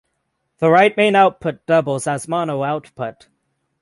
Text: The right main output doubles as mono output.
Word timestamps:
The 0.57 0.71
right 0.71 0.97
main 0.97 1.13
output 1.15 1.67
doubles 1.67 2.07
as 2.07 2.27
mono 2.27 2.63
output. 2.63 3.27